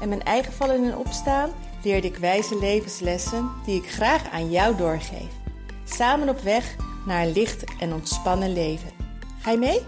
en 0.00 0.08
mijn 0.08 0.22
eigen 0.22 0.52
vallen 0.52 0.84
en 0.84 0.96
opstaan 0.96 1.50
leerde 1.82 2.06
ik 2.06 2.16
wijze 2.16 2.58
levenslessen 2.58 3.50
die 3.64 3.82
ik 3.82 3.90
graag 3.90 4.30
aan 4.30 4.50
jou 4.50 4.76
doorgeef. 4.76 5.30
Samen 5.84 6.28
op 6.28 6.40
weg 6.40 6.76
naar 7.06 7.22
een 7.22 7.32
licht 7.32 7.64
en 7.80 7.92
ontspannen 7.92 8.52
leven. 8.52 8.90
Ga 9.40 9.50
je 9.50 9.58
mee? 9.58 9.80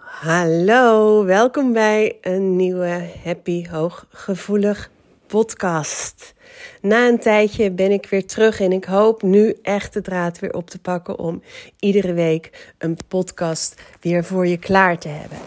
Hallo, 0.00 1.24
welkom 1.24 1.72
bij 1.72 2.18
een 2.20 2.56
nieuwe 2.56 3.10
Happy 3.24 3.68
Hooggevoelig 3.68 4.90
podcast. 5.26 6.34
Na 6.80 7.08
een 7.08 7.18
tijdje 7.18 7.70
ben 7.70 7.90
ik 7.90 8.06
weer 8.06 8.26
terug 8.26 8.60
en 8.60 8.72
ik 8.72 8.84
hoop 8.84 9.22
nu 9.22 9.56
echt 9.62 9.92
de 9.92 10.00
draad 10.00 10.38
weer 10.38 10.52
op 10.52 10.70
te 10.70 10.78
pakken 10.78 11.18
om 11.18 11.42
iedere 11.78 12.12
week 12.12 12.72
een 12.78 12.96
podcast 13.08 13.74
weer 14.00 14.24
voor 14.24 14.46
je 14.46 14.58
klaar 14.58 14.98
te 14.98 15.08
hebben. 15.08 15.38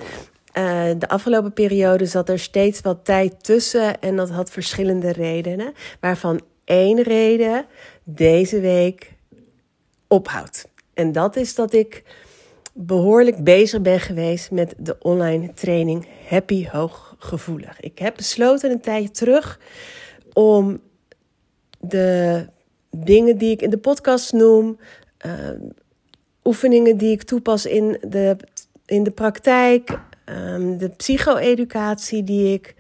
Uh, 0.58 0.90
de 0.98 1.08
afgelopen 1.08 1.54
periode 1.54 2.06
zat 2.06 2.30
er 2.30 2.40
steeds 2.40 2.82
wat 2.82 3.06
tijd 3.06 3.44
tussen 3.44 4.02
en 4.02 4.16
dat 4.16 4.30
had 4.30 4.52
verschillende 4.52 5.12
redenen, 5.12 5.74
waarvan 6.00 6.42
één 6.64 7.02
reden 7.02 7.66
deze 8.04 8.60
week 8.60 9.14
ophoudt. 10.08 10.68
En 10.94 11.12
dat 11.12 11.36
is 11.36 11.56
dat 11.56 11.74
ik 11.74 12.04
behoorlijk 12.74 13.44
bezig 13.44 13.82
ben 13.82 14.00
geweest 14.00 14.52
met 14.52 14.74
de 14.78 14.96
online 15.00 15.54
training 15.54 16.08
Happy 16.28 16.68
Hooggevoelig. 16.68 17.80
Ik 17.80 18.00
heb 18.00 18.16
besloten 18.16 18.72
een 18.72 18.82
tijdje 18.82 19.12
terug 19.12 19.60
om 20.34 20.82
de 21.80 22.48
dingen 22.90 23.38
die 23.38 23.52
ik 23.52 23.62
in 23.62 23.70
de 23.70 23.78
podcast 23.78 24.34
noem, 24.34 24.80
uh, 25.26 25.50
oefeningen 26.44 26.98
die 26.98 27.12
ik 27.12 27.24
toepas 27.24 27.66
in 27.66 27.98
de, 28.08 28.38
in 28.86 29.04
de 29.04 29.12
praktijk, 29.12 30.00
um, 30.26 30.78
de 30.78 30.90
psycho-educatie 30.90 32.24
die 32.24 32.54
ik 32.54 32.76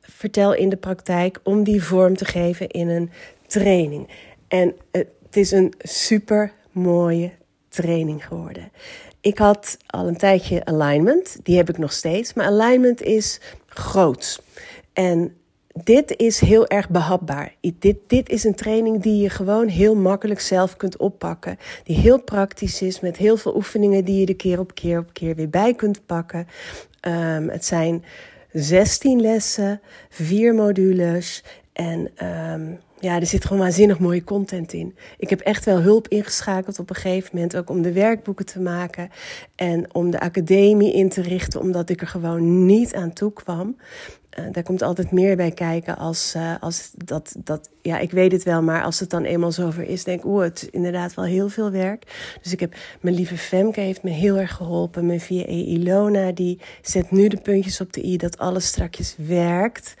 vertel 0.00 0.54
in 0.54 0.68
de 0.68 0.76
praktijk, 0.76 1.40
om 1.42 1.64
die 1.64 1.82
vorm 1.82 2.16
te 2.16 2.24
geven 2.24 2.68
in 2.68 2.88
een 2.88 3.10
training. 3.46 4.08
En 4.48 4.74
het 4.90 5.36
is 5.36 5.50
een 5.50 5.72
super 5.78 6.52
mooie 6.70 7.32
training 7.68 8.26
geworden. 8.26 8.72
Ik 9.20 9.38
had 9.38 9.76
al 9.86 10.08
een 10.08 10.16
tijdje 10.16 10.64
alignment, 10.64 11.36
die 11.42 11.56
heb 11.56 11.68
ik 11.68 11.78
nog 11.78 11.92
steeds, 11.92 12.34
maar 12.34 12.46
alignment 12.46 13.02
is 13.02 13.40
groot. 13.66 14.42
En 14.92 15.36
dit 15.74 16.16
is 16.16 16.40
heel 16.40 16.66
erg 16.66 16.88
behapbaar. 16.88 17.54
Dit, 17.78 17.96
dit 18.06 18.28
is 18.28 18.44
een 18.44 18.54
training 18.54 19.02
die 19.02 19.22
je 19.22 19.30
gewoon 19.30 19.68
heel 19.68 19.94
makkelijk 19.94 20.40
zelf 20.40 20.76
kunt 20.76 20.96
oppakken. 20.96 21.58
Die 21.84 21.96
heel 21.96 22.22
praktisch 22.22 22.82
is, 22.82 23.00
met 23.00 23.16
heel 23.16 23.36
veel 23.36 23.56
oefeningen 23.56 24.04
die 24.04 24.20
je 24.20 24.26
er 24.26 24.36
keer 24.36 24.58
op 24.58 24.74
keer 24.74 24.98
op 24.98 25.12
keer 25.12 25.34
weer 25.34 25.50
bij 25.50 25.74
kunt 25.74 26.06
pakken. 26.06 26.46
Um, 27.08 27.48
het 27.48 27.64
zijn 27.64 28.04
16 28.52 29.20
lessen, 29.20 29.80
vier 30.08 30.54
modules 30.54 31.44
en 31.72 32.26
um, 32.26 32.78
ja, 33.00 33.20
er 33.20 33.26
zit 33.26 33.44
gewoon 33.44 33.62
waanzinnig 33.62 33.98
mooie 33.98 34.24
content 34.24 34.72
in. 34.72 34.96
Ik 35.18 35.30
heb 35.30 35.40
echt 35.40 35.64
wel 35.64 35.80
hulp 35.80 36.08
ingeschakeld 36.08 36.78
op 36.78 36.90
een 36.90 36.96
gegeven 36.96 37.30
moment, 37.32 37.56
ook 37.56 37.70
om 37.70 37.82
de 37.82 37.92
werkboeken 37.92 38.46
te 38.46 38.60
maken 38.60 39.10
en 39.54 39.94
om 39.94 40.10
de 40.10 40.20
academie 40.20 40.92
in 40.92 41.08
te 41.08 41.22
richten, 41.22 41.60
omdat 41.60 41.90
ik 41.90 42.00
er 42.00 42.06
gewoon 42.06 42.66
niet 42.66 42.94
aan 42.94 43.12
toe 43.12 43.32
kwam. 43.32 43.76
Uh, 44.38 44.44
daar 44.52 44.62
komt 44.62 44.82
altijd 44.82 45.10
meer 45.10 45.36
bij 45.36 45.50
kijken 45.50 45.96
als, 45.98 46.34
uh, 46.36 46.54
als 46.60 46.90
dat, 46.94 47.34
dat, 47.38 47.70
ja, 47.82 47.98
ik 47.98 48.10
weet 48.10 48.32
het 48.32 48.42
wel, 48.42 48.62
maar 48.62 48.82
als 48.82 49.00
het 49.00 49.10
dan 49.10 49.24
eenmaal 49.24 49.52
zover 49.52 49.84
is, 49.84 50.04
denk 50.04 50.18
ik, 50.18 50.26
oeh, 50.26 50.42
het 50.42 50.62
is 50.62 50.70
inderdaad 50.70 51.14
wel 51.14 51.24
heel 51.24 51.48
veel 51.48 51.70
werk. 51.70 52.34
Dus 52.42 52.52
ik 52.52 52.60
heb, 52.60 52.74
mijn 53.00 53.14
lieve 53.14 53.36
Femke 53.36 53.80
heeft 53.80 54.02
me 54.02 54.10
heel 54.10 54.36
erg 54.36 54.52
geholpen. 54.52 55.06
Mijn 55.06 55.20
VA 55.20 55.46
Ilona, 55.46 56.32
die 56.32 56.60
zet 56.82 57.10
nu 57.10 57.28
de 57.28 57.36
puntjes 57.36 57.80
op 57.80 57.92
de 57.92 58.04
i 58.04 58.16
dat 58.16 58.38
alles 58.38 58.66
strakjes 58.66 59.14
werkt. 59.18 59.94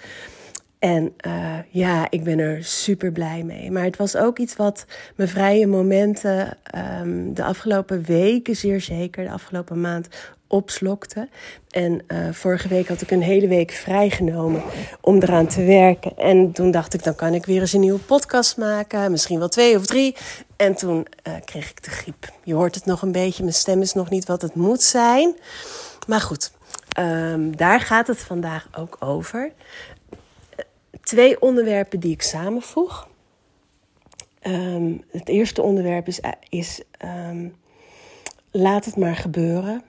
En 0.78 1.12
uh, 1.26 1.58
ja, 1.70 2.06
ik 2.10 2.24
ben 2.24 2.38
er 2.38 2.64
super 2.64 3.12
blij 3.12 3.42
mee. 3.42 3.70
Maar 3.70 3.84
het 3.84 3.96
was 3.96 4.16
ook 4.16 4.38
iets 4.38 4.56
wat 4.56 4.86
mijn 5.16 5.28
vrije 5.28 5.66
momenten 5.66 6.58
um, 7.00 7.34
de 7.34 7.44
afgelopen 7.44 8.04
weken, 8.04 8.56
zeer 8.56 8.80
zeker, 8.80 9.24
de 9.24 9.30
afgelopen 9.30 9.80
maand 9.80 10.08
opslokte. 10.52 11.28
En 11.70 12.02
uh, 12.08 12.32
vorige 12.32 12.68
week 12.68 12.88
had 12.88 13.00
ik 13.00 13.10
een 13.10 13.22
hele 13.22 13.48
week 13.48 13.70
vrijgenomen 13.70 14.62
om 15.00 15.22
eraan 15.22 15.46
te 15.46 15.64
werken. 15.64 16.16
En 16.16 16.52
toen 16.52 16.70
dacht 16.70 16.94
ik, 16.94 17.04
dan 17.04 17.14
kan 17.14 17.34
ik 17.34 17.46
weer 17.46 17.60
eens 17.60 17.72
een 17.72 17.80
nieuwe 17.80 17.98
podcast 17.98 18.56
maken. 18.56 19.10
Misschien 19.10 19.38
wel 19.38 19.48
twee 19.48 19.76
of 19.76 19.86
drie. 19.86 20.16
En 20.56 20.74
toen 20.74 21.06
uh, 21.26 21.34
kreeg 21.44 21.70
ik 21.70 21.82
de 21.82 21.90
griep. 21.90 22.32
Je 22.44 22.54
hoort 22.54 22.74
het 22.74 22.84
nog 22.84 23.02
een 23.02 23.12
beetje. 23.12 23.42
Mijn 23.42 23.54
stem 23.54 23.80
is 23.80 23.92
nog 23.92 24.10
niet 24.10 24.26
wat 24.26 24.42
het 24.42 24.54
moet 24.54 24.82
zijn. 24.82 25.36
Maar 26.06 26.20
goed, 26.20 26.52
um, 26.98 27.56
daar 27.56 27.80
gaat 27.80 28.06
het 28.06 28.18
vandaag 28.18 28.68
ook 28.78 28.96
over 29.00 29.52
twee 31.02 31.40
onderwerpen 31.40 32.00
die 32.00 32.12
ik 32.12 32.22
samenvoeg. 32.22 33.08
Um, 34.42 35.04
het 35.10 35.28
eerste 35.28 35.62
onderwerp 35.62 36.06
is, 36.06 36.20
is 36.48 36.82
um, 37.04 37.56
laat 38.50 38.84
het 38.84 38.96
maar 38.96 39.16
gebeuren. 39.16 39.82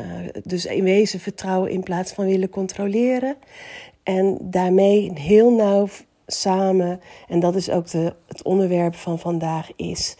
Uh, 0.00 0.28
dus 0.44 0.64
in 0.66 0.84
wezen 0.84 1.20
vertrouwen 1.20 1.70
in 1.70 1.82
plaats 1.82 2.12
van 2.12 2.26
willen 2.26 2.50
controleren. 2.50 3.36
En 4.02 4.38
daarmee 4.40 5.12
heel 5.14 5.50
nauw 5.50 5.88
samen, 6.26 7.00
en 7.28 7.40
dat 7.40 7.54
is 7.54 7.70
ook 7.70 7.90
de, 7.90 8.14
het 8.26 8.42
onderwerp 8.42 8.94
van 8.94 9.18
vandaag, 9.18 9.70
is 9.76 10.16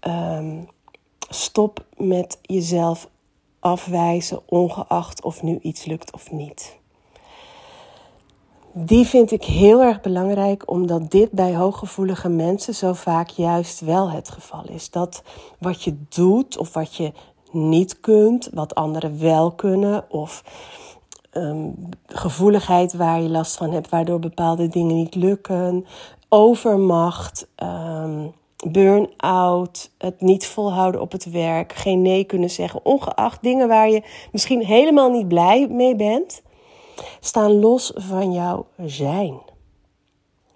um, 0.00 0.68
stop 1.28 1.84
met 1.96 2.38
jezelf 2.42 3.08
afwijzen, 3.58 4.40
ongeacht 4.46 5.22
of 5.22 5.42
nu 5.42 5.58
iets 5.62 5.84
lukt 5.84 6.12
of 6.12 6.30
niet. 6.30 6.76
Die 8.72 9.06
vind 9.06 9.30
ik 9.30 9.44
heel 9.44 9.82
erg 9.82 10.00
belangrijk, 10.00 10.70
omdat 10.70 11.10
dit 11.10 11.30
bij 11.30 11.54
hooggevoelige 11.54 12.28
mensen 12.28 12.74
zo 12.74 12.92
vaak 12.92 13.28
juist 13.28 13.80
wel 13.80 14.10
het 14.10 14.28
geval 14.28 14.68
is. 14.68 14.90
Dat 14.90 15.22
wat 15.58 15.82
je 15.82 15.96
doet 16.08 16.58
of 16.58 16.72
wat 16.72 16.94
je 16.94 17.12
niet 17.52 18.00
kunt, 18.00 18.48
wat 18.52 18.74
anderen 18.74 19.20
wel 19.20 19.52
kunnen, 19.52 20.10
of 20.10 20.44
um, 21.32 21.88
gevoeligheid 22.06 22.94
waar 22.94 23.22
je 23.22 23.28
last 23.28 23.56
van 23.56 23.70
hebt, 23.70 23.88
waardoor 23.88 24.18
bepaalde 24.18 24.68
dingen 24.68 24.94
niet 24.94 25.14
lukken, 25.14 25.86
overmacht, 26.28 27.48
um, 27.62 28.32
burn-out, 28.70 29.90
het 29.98 30.20
niet 30.20 30.46
volhouden 30.46 31.00
op 31.00 31.12
het 31.12 31.30
werk, 31.30 31.72
geen 31.72 32.02
nee 32.02 32.24
kunnen 32.24 32.50
zeggen, 32.50 32.84
ongeacht 32.84 33.42
dingen 33.42 33.68
waar 33.68 33.90
je 33.90 34.02
misschien 34.32 34.64
helemaal 34.64 35.10
niet 35.10 35.28
blij 35.28 35.68
mee 35.68 35.96
bent 35.96 36.42
staan 37.20 37.60
los 37.60 37.92
van 37.94 38.32
jouw 38.32 38.66
zijn. 38.86 39.40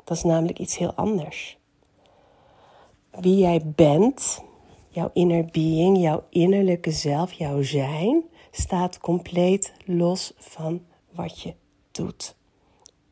Dat 0.04 0.16
is 0.16 0.22
namelijk 0.22 0.58
iets 0.58 0.78
heel 0.78 0.92
anders. 0.94 1.58
Wie 3.10 3.36
jij 3.36 3.62
bent, 3.64 4.42
jouw 4.90 5.10
inner 5.12 5.44
being, 5.44 5.98
jouw 5.98 6.24
innerlijke 6.30 6.90
zelf, 6.90 7.32
jouw 7.32 7.62
zijn, 7.62 8.24
staat 8.50 8.98
compleet 8.98 9.72
los 9.84 10.32
van 10.36 10.82
wat 11.12 11.40
je 11.40 11.54
doet. 11.90 12.36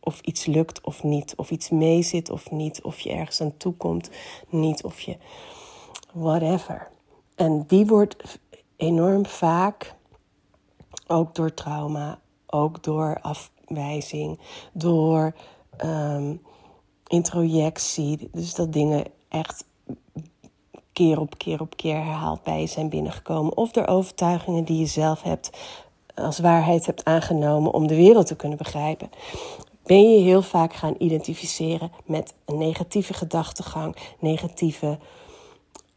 Of 0.01 0.21
iets 0.21 0.47
lukt 0.47 0.81
of 0.81 1.03
niet, 1.03 1.35
of 1.37 1.51
iets 1.51 1.71
meezit 1.71 2.31
of 2.31 2.51
niet, 2.51 2.83
of 2.83 3.01
je 3.01 3.11
ergens 3.11 3.41
aan 3.41 3.57
toe 3.57 3.73
komt, 3.73 4.11
niet, 4.49 4.85
of 4.85 5.01
je 5.01 5.17
whatever. 6.13 6.91
En 7.35 7.65
die 7.67 7.87
wordt 7.87 8.39
enorm 8.77 9.27
vaak, 9.27 9.95
ook 11.07 11.35
door 11.35 11.55
trauma, 11.55 12.21
ook 12.47 12.83
door 12.83 13.19
afwijzing, 13.21 14.39
door 14.73 15.35
um, 15.85 16.43
introjectie. 17.07 18.29
Dus 18.33 18.55
dat 18.55 18.73
dingen 18.73 19.05
echt 19.29 19.65
keer 20.99 21.21
op 21.21 21.39
keer 21.39 21.61
op 21.61 21.77
keer 21.77 21.95
herhaald 21.95 22.43
bij 22.43 22.61
je 22.61 22.67
zijn 22.67 22.89
binnengekomen. 22.89 23.57
Of 23.57 23.71
door 23.71 23.87
overtuigingen 23.87 24.65
die 24.65 24.79
je 24.79 24.87
zelf 24.87 25.23
hebt 25.23 25.51
als 26.15 26.39
waarheid 26.39 26.87
hebt 26.87 27.05
aangenomen 27.05 27.73
om 27.73 27.87
de 27.87 27.97
wereld 27.97 28.27
te 28.27 28.37
kunnen 28.37 28.59
begrijpen. 28.59 29.11
Ben 29.85 30.13
je 30.13 30.21
heel 30.21 30.43
vaak 30.43 30.75
gaan 30.75 30.95
identificeren 30.99 31.93
met 32.05 32.35
een 32.45 32.59
negatieve 32.59 33.15
gedachtegang, 33.15 33.97
negatieve 34.19 34.99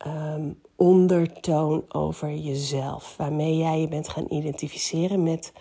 um, 0.07 0.59
ondertoon 0.75 1.83
over 1.87 2.35
jezelf, 2.35 3.17
waarmee 3.17 3.57
jij 3.57 3.79
je 3.79 3.87
bent 3.87 4.09
gaan 4.09 4.25
identificeren 4.29 5.23
met 5.23 5.53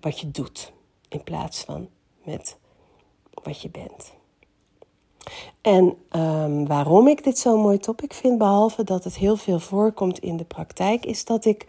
wat 0.00 0.20
je 0.20 0.30
doet, 0.30 0.72
in 1.08 1.22
plaats 1.22 1.60
van 1.60 1.88
met 2.24 2.58
wat 3.42 3.62
je 3.62 3.70
bent. 3.70 4.14
En 5.66 5.96
um, 6.10 6.66
waarom 6.66 7.08
ik 7.08 7.24
dit 7.24 7.38
zo'n 7.38 7.60
mooi 7.60 7.78
topic 7.78 8.12
vind, 8.12 8.38
behalve 8.38 8.84
dat 8.84 9.04
het 9.04 9.16
heel 9.16 9.36
veel 9.36 9.58
voorkomt 9.58 10.18
in 10.18 10.36
de 10.36 10.44
praktijk, 10.44 11.06
is 11.06 11.24
dat 11.24 11.44
ik 11.44 11.66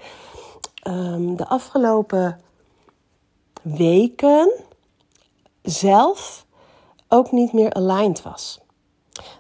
um, 0.88 1.36
de 1.36 1.48
afgelopen 1.48 2.40
weken 3.62 4.52
zelf 5.62 6.46
ook 7.08 7.32
niet 7.32 7.54
meer 7.54 7.74
aligned 7.74 8.22
was. 8.22 8.60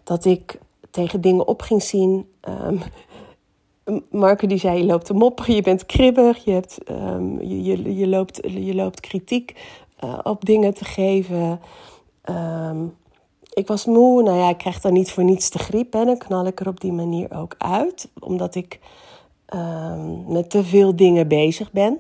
Dat 0.04 0.26
ik 0.26 0.60
tegen 0.92 1.22
dingen 1.22 1.48
op 1.48 1.62
ging 1.62 1.84
zien. 1.84 2.26
Um, 3.86 4.04
Marke 4.12 4.48
die 4.48 4.58
zei, 4.58 4.78
je 4.78 4.86
loopt 4.86 5.06
te 5.06 5.14
mopperen, 5.14 5.56
je 5.56 5.62
bent 5.62 5.86
kribbig, 5.86 6.44
je, 6.44 6.52
hebt, 6.52 6.78
je, 7.40 7.64
je, 7.64 7.96
je, 7.96 8.08
loopt, 8.08 8.40
je 8.44 8.76
loopt 8.76 9.00
kritiek 9.00 9.56
uh, 10.04 10.20
op 10.24 10.46
dingen 10.46 10.74
te 10.74 10.86
geven. 10.86 11.60
Ik 13.58 13.68
was 13.68 13.86
moe, 13.86 14.24
nou 14.24 14.38
ja, 14.38 14.50
ik 14.50 14.58
krijg 14.58 14.82
dan 14.82 14.94
niet 14.94 15.12
voor 15.12 15.24
niets 15.24 15.50
de 15.50 15.60
griep. 15.60 15.94
En 15.94 16.06
dan 16.06 16.18
knal 16.18 16.46
ik 16.46 16.60
er 16.60 16.68
op 16.68 16.80
die 16.80 16.92
manier 16.92 17.36
ook 17.36 17.56
uit, 17.58 18.10
omdat 18.20 18.56
ik 18.56 18.80
um, 19.56 20.26
met 20.28 20.50
te 20.50 20.64
veel 20.64 20.96
dingen 20.96 21.28
bezig 21.28 21.72
ben. 21.72 22.00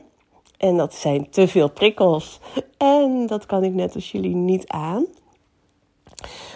En 0.58 0.78
dat 0.78 0.94
zijn 0.94 1.30
te 1.30 1.48
veel 1.48 1.70
prikkels. 1.70 2.40
En 2.78 3.28
dat 3.28 3.46
kan 3.46 3.64
ik 3.64 3.74
net 3.74 3.96
als 3.96 4.12
jullie 4.12 4.36
niet 4.36 4.68
aan. 4.68 5.06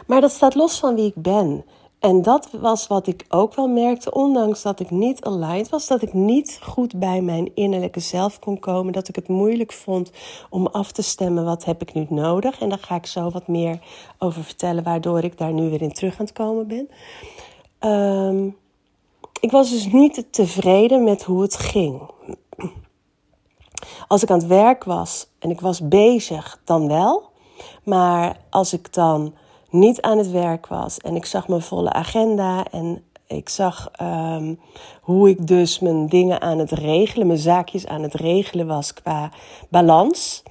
Maar 0.08 0.22
dat 0.22 0.32
staat 0.32 0.56
los 0.56 0.80
van 0.80 0.96
wie 0.96 1.06
ik 1.06 1.16
ben. 1.16 1.66
En 2.02 2.22
dat 2.22 2.50
was 2.52 2.88
wat 2.88 3.08
ik 3.08 3.26
ook 3.30 3.56
wel 3.56 3.68
merkte, 3.68 4.12
ondanks 4.12 4.62
dat 4.62 4.80
ik 4.80 4.90
niet 4.90 5.24
aligned 5.24 5.70
was, 5.70 5.88
dat 5.88 6.02
ik 6.02 6.14
niet 6.14 6.60
goed 6.62 7.00
bij 7.00 7.22
mijn 7.22 7.52
innerlijke 7.56 8.00
zelf 8.00 8.40
kon 8.40 8.60
komen, 8.60 8.94
dat 8.94 9.08
ik 9.08 9.16
het 9.16 9.28
moeilijk 9.28 9.72
vond 9.72 10.12
om 10.50 10.68
af 10.68 10.92
te 10.92 11.02
stemmen 11.02 11.46
wat 11.46 11.66
heb 11.66 11.82
ik 11.82 11.94
nu 11.94 12.06
nodig. 12.10 12.60
En 12.60 12.70
daar 12.70 12.80
ga 12.80 12.96
ik 12.96 13.06
zo 13.06 13.30
wat 13.30 13.48
meer 13.48 13.80
over 14.18 14.44
vertellen, 14.44 14.84
waardoor 14.84 15.24
ik 15.24 15.38
daar 15.38 15.54
nu 15.54 15.70
weer 15.70 15.82
in 15.82 15.94
terug 15.94 16.20
aan 16.20 16.26
het 16.26 16.34
komen 16.34 16.68
ben. 16.68 16.90
Um, 17.92 18.58
ik 19.40 19.52
was 19.52 19.70
dus 19.70 19.92
niet 19.92 20.26
tevreden 20.32 21.04
met 21.04 21.24
hoe 21.24 21.42
het 21.42 21.56
ging. 21.56 22.02
Als 24.08 24.24
ik 24.24 24.30
aan 24.32 24.40
het 24.40 24.48
werk 24.48 24.84
was 24.84 25.28
en 25.40 25.50
ik 25.50 25.62
was 25.62 25.88
bezig, 25.88 26.62
dan 26.64 26.88
wel. 26.88 27.30
Maar 27.84 28.38
als 28.50 28.74
ik 28.74 28.94
dan 28.94 29.34
niet 29.72 30.02
aan 30.02 30.18
het 30.18 30.32
werk 30.32 30.68
was 30.68 30.98
en 30.98 31.16
ik 31.16 31.26
zag 31.26 31.48
mijn 31.48 31.62
volle 31.62 31.94
agenda 31.94 32.66
en 32.72 33.04
ik 33.28 33.50
zag 33.50 33.92
um, 34.02 34.60
hoe 35.02 35.30
ik 35.30 35.48
dus 35.48 35.80
mijn 35.80 36.08
dingen 36.08 36.42
aan 36.42 36.58
het 36.58 36.72
regelen, 36.72 37.28
mijn 37.28 37.40
zaakjes 37.40 37.88
aan 37.88 38.02
het 38.02 38.14
regelen 38.14 38.68
was 38.68 38.94
qua 38.94 39.32
balans 39.70 40.44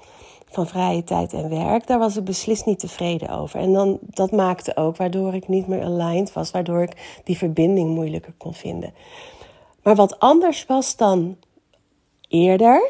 van 0.51 0.67
vrije 0.67 1.05
tijd 1.05 1.33
en 1.33 1.49
werk, 1.49 1.87
daar 1.87 1.99
was 1.99 2.17
ik 2.17 2.25
beslist 2.25 2.67
niet 2.67 2.79
tevreden 2.79 3.29
over. 3.29 3.61
En 3.61 3.73
dan, 3.73 3.99
dat 4.03 4.31
maakte 4.31 4.77
ook 4.77 4.97
waardoor 4.97 5.35
ik 5.35 5.49
niet 5.49 5.67
meer 5.67 5.85
aligned 5.85 6.33
was, 6.33 6.51
waardoor 6.51 6.83
ik 6.83 7.21
die 7.25 7.37
verbinding 7.37 7.95
moeilijker 7.95 8.35
kon 8.39 8.55
vinden. 8.55 8.95
Maar 9.83 9.95
wat 9.95 10.19
anders 10.19 10.67
was 10.67 10.97
dan 10.97 11.37
eerder, 12.29 12.89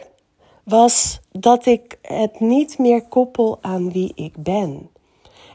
was 0.64 1.20
dat 1.32 1.66
ik 1.66 1.98
het 2.02 2.40
niet 2.40 2.78
meer 2.78 3.08
koppel 3.08 3.58
aan 3.60 3.92
wie 3.92 4.12
ik 4.14 4.42
ben. 4.42 4.90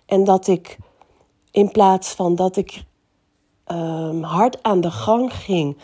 En 0.05 0.23
dat 0.23 0.47
ik 0.47 0.77
in 1.51 1.71
plaats 1.71 2.13
van 2.13 2.35
dat 2.35 2.55
ik 2.55 2.83
um, 3.67 4.23
hard 4.23 4.63
aan 4.63 4.81
de 4.81 4.91
gang 4.91 5.33
ging. 5.33 5.77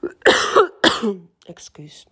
Excuus. 1.46 2.06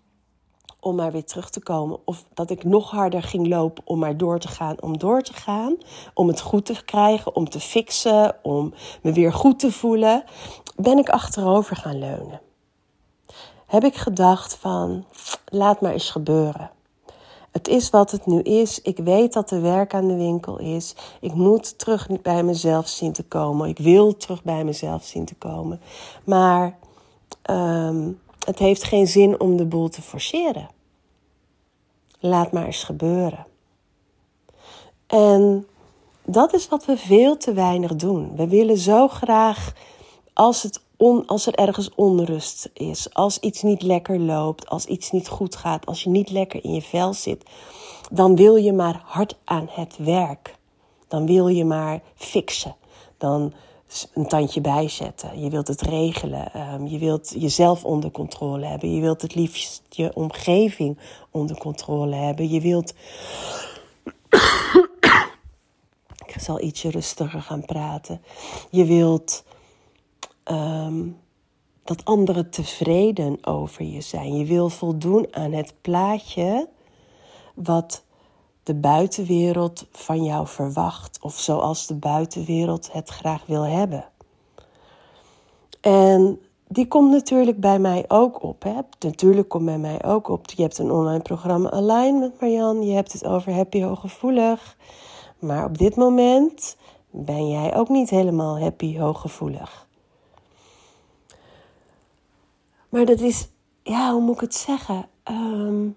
Om 0.81 0.95
maar 0.95 1.13
weer 1.13 1.25
terug 1.25 1.51
te 1.51 1.63
komen. 1.63 1.99
Of 2.05 2.25
dat 2.35 2.51
ik 2.51 2.65
nog 2.65 2.91
harder 2.91 3.23
ging 3.23 3.49
lopen 3.49 3.83
om 3.87 3.99
maar 3.99 4.17
door 4.17 4.39
te 4.39 4.49
gaan, 4.49 4.83
om 4.83 4.99
door 4.99 5.23
te 5.23 5.33
gaan. 5.33 5.77
Om 6.15 6.29
het 6.29 6.41
goed 6.41 6.65
te 6.67 6.85
krijgen, 6.85 7.35
om 7.37 7.49
te 7.49 7.61
fixen, 7.61 8.37
om 8.43 8.75
me 9.03 9.13
weer 9.13 9.33
goed 9.33 9.59
te 9.59 9.73
voelen. 9.73 10.25
Ben 10.77 10.99
ik 10.99 11.09
achterover 11.09 11.77
gaan 11.77 11.99
leunen. 11.99 12.41
Heb 13.67 13.85
ik 13.85 13.95
gedacht 13.95 14.55
van, 14.55 15.05
laat 15.45 15.81
maar 15.81 15.93
eens 15.93 16.11
gebeuren. 16.11 16.71
Het 17.51 17.69
is 17.69 17.91
wat 17.91 18.11
het 18.11 18.27
nu 18.27 18.43
is. 18.43 18.81
Ik 18.81 18.97
weet 18.97 19.33
dat 19.33 19.51
er 19.51 19.63
werk 19.63 19.95
aan 19.95 20.09
de 20.09 20.17
winkel 20.17 20.59
is. 20.59 20.95
Ik 21.21 21.35
moet 21.35 21.79
terug 21.79 22.09
bij 22.23 22.43
mezelf 22.43 22.89
zien 22.89 23.13
te 23.13 23.23
komen. 23.23 23.69
Ik 23.69 23.79
wil 23.79 24.17
terug 24.17 24.43
bij 24.43 24.65
mezelf 24.65 25.05
zien 25.05 25.25
te 25.25 25.35
komen. 25.35 25.81
Maar 26.25 26.79
um, 27.51 28.21
het 28.45 28.59
heeft 28.59 28.85
geen 28.85 29.07
zin 29.07 29.41
om 29.41 29.57
de 29.57 29.67
boel 29.67 29.89
te 29.89 30.03
forceren. 30.03 30.69
Laat 32.19 32.53
maar 32.53 32.67
eens 32.67 32.85
gebeuren. 32.85 33.47
En 35.07 35.67
dat 36.25 36.55
is 36.55 36.69
wat 36.69 36.85
we 36.85 36.97
veel 36.97 37.37
te 37.37 37.53
weinig 37.53 37.97
doen. 37.97 38.37
We 38.37 38.49
willen 38.49 38.79
zo 38.79 39.09
graag, 39.09 39.73
als 40.33 40.63
het 40.63 40.83
als 41.27 41.47
er 41.47 41.55
ergens 41.55 41.91
onrust 41.95 42.71
is, 42.73 43.15
als 43.15 43.39
iets 43.39 43.63
niet 43.63 43.83
lekker 43.83 44.21
loopt, 44.21 44.69
als 44.69 44.85
iets 44.85 45.11
niet 45.11 45.29
goed 45.29 45.57
gaat, 45.57 45.87
als 45.87 46.03
je 46.03 46.11
niet 46.11 46.31
lekker 46.31 46.65
in 46.65 46.75
je 46.75 46.83
vel 46.83 47.13
zit, 47.13 47.45
dan 48.11 48.37
wil 48.37 48.57
je 48.57 48.73
maar 48.73 49.03
hard 49.05 49.37
aan 49.45 49.67
het 49.71 49.97
werk. 49.97 50.59
Dan 51.09 51.27
wil 51.27 51.49
je 51.49 51.65
maar 51.65 52.01
fixen. 52.15 52.77
Dan 53.19 53.53
een 54.15 54.27
tandje 54.27 54.61
bijzetten. 54.61 55.41
Je 55.41 55.51
wilt 55.51 55.69
het 55.69 55.81
regelen. 55.81 56.73
Um, 56.75 56.87
je 56.87 56.99
wilt 56.99 57.35
jezelf 57.39 57.85
onder 57.85 58.11
controle 58.11 58.67
hebben. 58.67 58.95
Je 58.95 59.01
wilt 59.01 59.23
het 59.23 59.35
liefst 59.35 59.83
je 59.89 60.15
omgeving 60.15 60.99
onder 61.31 61.59
controle 61.59 62.15
hebben. 62.15 62.49
Je 62.49 62.61
wilt. 62.61 62.95
Ik 66.27 66.41
zal 66.41 66.61
ietsje 66.61 66.91
rustiger 66.91 67.43
gaan 67.43 67.65
praten. 67.65 68.23
Je 68.71 68.85
wilt 68.85 69.45
um, 70.51 71.17
dat 71.85 72.05
anderen 72.05 72.51
tevreden 72.51 73.47
over 73.47 73.85
je 73.85 74.01
zijn. 74.01 74.37
Je 74.37 74.45
wil 74.45 74.69
voldoen 74.69 75.27
aan 75.31 75.53
het 75.53 75.75
plaatje 75.81 76.69
wat 77.55 78.05
de 78.63 78.75
buitenwereld 78.75 79.87
van 79.93 80.25
jou 80.25 80.47
verwacht, 80.47 81.19
of 81.23 81.39
zoals 81.39 81.87
de 81.87 81.95
buitenwereld 81.95 82.93
het 82.93 83.09
graag 83.09 83.47
wil 83.47 83.63
hebben. 83.63 84.05
En 85.81 86.41
die 86.69 86.89
komt 86.89 87.11
natuurlijk 87.11 87.61
bij 87.61 87.79
mij 87.79 88.05
ook 88.09 88.43
op. 88.43 88.63
Hè? 88.63 88.75
Natuurlijk 88.99 89.49
komt 89.49 89.65
bij 89.65 89.79
mij 89.79 90.05
ook 90.05 90.29
op. 90.29 90.51
Je 90.51 90.63
hebt 90.63 90.79
een 90.79 90.91
online 90.91 91.23
programma 91.23 91.71
Align 91.71 92.19
met 92.19 92.41
Marjan. 92.41 92.83
Je 92.87 92.95
hebt 92.95 93.13
het 93.13 93.27
over 93.27 93.53
happy 93.53 93.83
hooggevoelig. 93.83 94.77
Maar 95.39 95.65
op 95.65 95.79
dit 95.79 95.97
moment 95.97 96.77
ben 97.11 97.49
jij 97.49 97.77
ook 97.77 97.89
niet 97.89 98.11
helemaal 98.11 98.59
happy 98.59 98.99
hooggevoelig. 98.99 99.89
Maar 102.91 103.05
dat 103.05 103.21
is, 103.21 103.49
ja, 103.83 104.13
hoe 104.13 104.21
moet 104.21 104.35
ik 104.35 104.41
het 104.41 104.55
zeggen? 104.55 105.09
Um, 105.31 105.97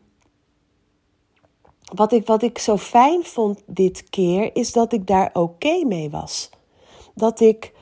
wat, 1.93 2.11
ik, 2.11 2.27
wat 2.27 2.41
ik 2.41 2.57
zo 2.57 2.77
fijn 2.77 3.23
vond 3.23 3.63
dit 3.65 4.09
keer, 4.09 4.55
is 4.55 4.71
dat 4.71 4.93
ik 4.93 5.07
daar 5.07 5.29
oké 5.33 5.85
mee 5.85 6.09
was. 6.09 6.49
Dat 7.15 7.39
ik 7.39 7.73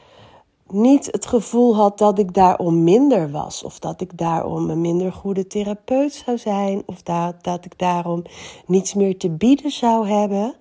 niet 0.68 1.06
het 1.06 1.26
gevoel 1.26 1.76
had 1.76 1.98
dat 1.98 2.20
ik 2.20 2.34
daarom 2.34 2.84
minder 2.84 3.32
was. 3.32 3.64
Of 3.64 3.80
dat 3.80 4.02
ik 4.02 4.18
daarom 4.18 4.70
een 4.70 4.82
minder 4.82 5.14
goede 5.14 5.48
therapeut 5.48 6.14
zou 6.14 6.38
zijn. 6.38 6.84
Of 6.86 7.02
dat, 7.02 7.44
dat 7.44 7.66
ik 7.66 7.80
daarom 7.80 8.24
niets 8.66 8.94
meer 8.94 9.18
te 9.18 9.30
bieden 9.30 9.72
zou 9.72 10.08
hebben. 10.08 10.56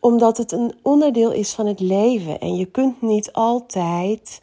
Omdat 0.00 0.36
het 0.36 0.52
een 0.52 0.74
onderdeel 0.82 1.32
is 1.32 1.54
van 1.54 1.66
het 1.66 1.80
leven. 1.80 2.40
En 2.40 2.56
je 2.56 2.66
kunt 2.66 3.02
niet 3.02 3.32
altijd 3.32 4.40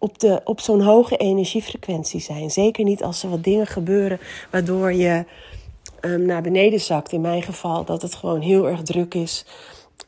op, 0.00 0.18
de, 0.18 0.40
op 0.44 0.60
zo'n 0.60 0.80
hoge 0.80 1.16
energiefrequentie 1.16 2.20
zijn. 2.20 2.50
Zeker 2.50 2.84
niet 2.84 3.02
als 3.02 3.22
er 3.22 3.30
wat 3.30 3.44
dingen 3.44 3.66
gebeuren 3.66 4.18
waardoor 4.50 4.92
je 4.92 5.24
um, 6.00 6.26
naar 6.26 6.42
beneden 6.42 6.80
zakt. 6.80 7.12
In 7.12 7.20
mijn 7.20 7.42
geval 7.42 7.84
dat 7.84 8.02
het 8.02 8.14
gewoon 8.14 8.40
heel 8.40 8.68
erg 8.68 8.82
druk 8.82 9.14
is. 9.14 9.44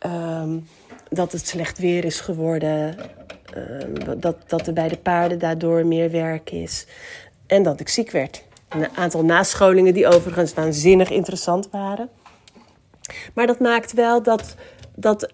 Um, 0.06 0.68
dat 1.08 1.32
het 1.32 1.46
slecht 1.46 1.78
weer 1.78 2.04
is 2.04 2.20
geworden. 2.20 2.96
Um, 3.56 4.20
dat, 4.20 4.36
dat 4.46 4.66
er 4.66 4.72
bij 4.72 4.88
de 4.88 4.96
paarden 4.96 5.38
daardoor 5.38 5.86
meer 5.86 6.10
werk 6.10 6.50
is. 6.50 6.86
En 7.46 7.62
dat 7.62 7.80
ik 7.80 7.88
ziek 7.88 8.10
werd. 8.10 8.44
Een 8.68 8.88
aantal 8.96 9.24
nascholingen 9.24 9.94
die 9.94 10.06
overigens 10.06 10.54
waanzinnig 10.54 11.10
interessant 11.10 11.70
waren. 11.70 12.08
Maar 13.34 13.46
dat 13.46 13.58
maakt 13.60 13.92
wel 13.92 14.22
dat, 14.22 14.54
dat, 14.94 15.32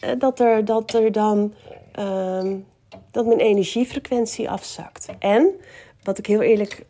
eh, 0.00 0.10
dat, 0.18 0.40
er, 0.40 0.64
dat 0.64 0.94
er 0.94 1.12
dan 1.12 1.54
dat 3.10 3.26
mijn 3.26 3.38
energiefrequentie 3.38 4.50
afzakt. 4.50 5.06
En 5.18 5.50
wat 6.02 6.18
ik 6.18 6.26
heel 6.26 6.42
eerlijk 6.42 6.84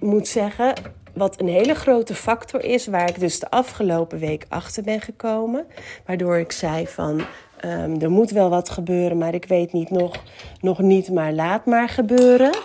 moet 0.00 0.28
zeggen, 0.28 0.74
wat 1.14 1.40
een 1.40 1.48
hele 1.48 1.74
grote 1.74 2.14
factor 2.14 2.64
is, 2.64 2.86
waar 2.86 3.08
ik 3.08 3.20
dus 3.20 3.38
de 3.38 3.50
afgelopen 3.50 4.18
week 4.18 4.46
achter 4.48 4.82
ben 4.82 5.00
gekomen, 5.00 5.66
waardoor 6.06 6.38
ik 6.38 6.52
zei 6.52 6.86
van 6.86 7.24
um, 7.64 8.00
er 8.00 8.10
moet 8.10 8.30
wel 8.30 8.50
wat 8.50 8.70
gebeuren, 8.70 9.18
maar 9.18 9.34
ik 9.34 9.44
weet 9.44 9.72
niet 9.72 9.90
nog, 9.90 10.22
nog 10.60 10.78
niet, 10.78 11.10
maar 11.10 11.32
laat 11.32 11.66
maar 11.66 11.88
gebeuren, 11.88 12.56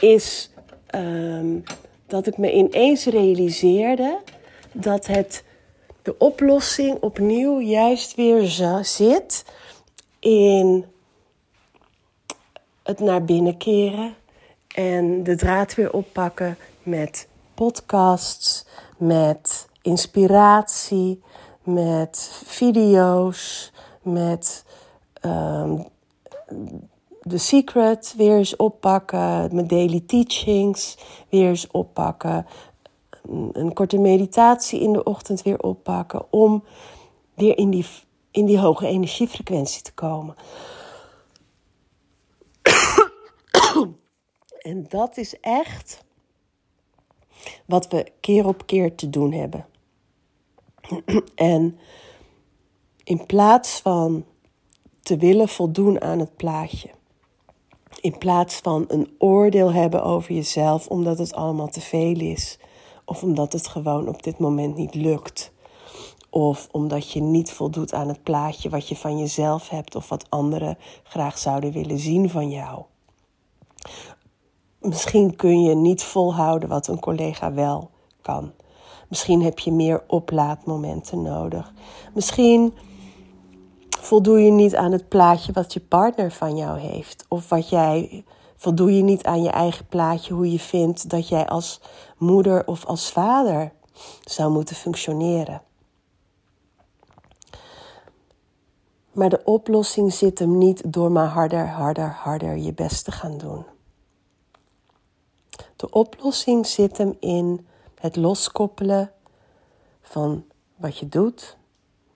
is 0.00 0.50
um, 0.94 1.62
dat 2.06 2.26
ik 2.26 2.38
me 2.38 2.52
ineens 2.52 3.04
realiseerde 3.04 4.18
dat 4.72 5.06
het, 5.06 5.44
de 6.02 6.18
oplossing 6.18 6.96
opnieuw 7.00 7.60
juist 7.60 8.14
weer 8.14 8.42
zit 8.82 9.44
in 10.20 10.84
het 12.84 13.00
naar 13.00 13.24
binnen 13.24 13.56
keren 13.56 14.14
en 14.74 15.22
de 15.22 15.36
draad 15.36 15.74
weer 15.74 15.92
oppakken 15.92 16.56
met 16.82 17.28
podcasts, 17.54 18.66
met 18.96 19.68
inspiratie, 19.82 21.22
met 21.62 22.42
video's, 22.44 23.72
met 24.02 24.64
um, 25.20 25.86
The 27.20 27.38
Secret 27.38 28.14
weer 28.16 28.36
eens 28.36 28.56
oppakken, 28.56 29.54
mijn 29.54 29.66
daily 29.66 30.02
teachings 30.06 30.98
weer 31.28 31.48
eens 31.48 31.66
oppakken, 31.70 32.46
een 33.52 33.72
korte 33.72 33.98
meditatie 33.98 34.80
in 34.80 34.92
de 34.92 35.02
ochtend 35.02 35.42
weer 35.42 35.58
oppakken, 35.58 36.32
om 36.32 36.64
weer 37.34 37.58
in 37.58 37.70
die, 37.70 37.86
in 38.30 38.46
die 38.46 38.58
hoge 38.58 38.86
energiefrequentie 38.86 39.82
te 39.82 39.92
komen. 39.92 40.34
En 44.64 44.86
dat 44.88 45.16
is 45.16 45.40
echt 45.40 46.04
wat 47.66 47.88
we 47.88 48.12
keer 48.20 48.46
op 48.46 48.66
keer 48.66 48.94
te 48.94 49.10
doen 49.10 49.32
hebben. 49.32 49.66
en 51.34 51.78
in 53.04 53.26
plaats 53.26 53.80
van 53.80 54.24
te 55.02 55.16
willen 55.16 55.48
voldoen 55.48 56.00
aan 56.00 56.18
het 56.18 56.36
plaatje, 56.36 56.90
in 58.00 58.18
plaats 58.18 58.56
van 58.56 58.84
een 58.88 59.14
oordeel 59.18 59.72
hebben 59.72 60.02
over 60.02 60.34
jezelf 60.34 60.86
omdat 60.86 61.18
het 61.18 61.34
allemaal 61.34 61.68
te 61.68 61.80
veel 61.80 62.20
is, 62.20 62.58
of 63.04 63.22
omdat 63.22 63.52
het 63.52 63.66
gewoon 63.66 64.08
op 64.08 64.22
dit 64.22 64.38
moment 64.38 64.76
niet 64.76 64.94
lukt, 64.94 65.52
of 66.30 66.68
omdat 66.70 67.12
je 67.12 67.20
niet 67.20 67.52
voldoet 67.52 67.92
aan 67.92 68.08
het 68.08 68.22
plaatje 68.22 68.68
wat 68.68 68.88
je 68.88 68.96
van 68.96 69.18
jezelf 69.18 69.68
hebt 69.68 69.94
of 69.94 70.08
wat 70.08 70.30
anderen 70.30 70.78
graag 71.02 71.38
zouden 71.38 71.72
willen 71.72 71.98
zien 71.98 72.30
van 72.30 72.50
jou. 72.50 72.84
Misschien 74.84 75.36
kun 75.36 75.62
je 75.62 75.74
niet 75.74 76.02
volhouden 76.02 76.68
wat 76.68 76.86
een 76.86 77.00
collega 77.00 77.52
wel 77.52 77.90
kan. 78.22 78.52
Misschien 79.08 79.42
heb 79.42 79.58
je 79.58 79.72
meer 79.72 80.04
oplaadmomenten 80.06 81.22
nodig. 81.22 81.72
Misschien 82.14 82.74
voldoe 84.00 84.40
je 84.40 84.50
niet 84.50 84.76
aan 84.76 84.92
het 84.92 85.08
plaatje 85.08 85.52
wat 85.52 85.72
je 85.72 85.80
partner 85.80 86.32
van 86.32 86.56
jou 86.56 86.78
heeft. 86.78 87.24
Of 87.28 87.48
wat 87.48 87.68
jij 87.68 88.24
voldoe 88.56 88.96
je 88.96 89.02
niet 89.02 89.24
aan 89.24 89.42
je 89.42 89.50
eigen 89.50 89.86
plaatje 89.86 90.34
hoe 90.34 90.52
je 90.52 90.58
vindt 90.58 91.10
dat 91.10 91.28
jij 91.28 91.46
als 91.46 91.80
moeder 92.18 92.66
of 92.66 92.84
als 92.84 93.12
vader 93.12 93.72
zou 94.24 94.52
moeten 94.52 94.76
functioneren. 94.76 95.62
Maar 99.12 99.28
de 99.28 99.44
oplossing 99.44 100.12
zit 100.12 100.38
hem 100.38 100.58
niet 100.58 100.92
door 100.92 101.12
maar 101.12 101.28
harder, 101.28 101.68
harder, 101.68 102.10
harder 102.10 102.56
je 102.56 102.72
best 102.72 103.04
te 103.04 103.12
gaan 103.12 103.38
doen. 103.38 103.73
De 105.76 105.90
oplossing 105.90 106.66
zit 106.66 106.98
hem 106.98 107.16
in 107.20 107.66
het 107.94 108.16
loskoppelen 108.16 109.12
van 110.02 110.44
wat 110.76 110.98
je 110.98 111.08
doet 111.08 111.56